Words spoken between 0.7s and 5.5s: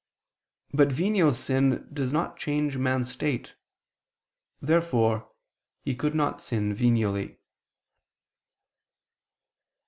But venial sin does not change man's state. Therefore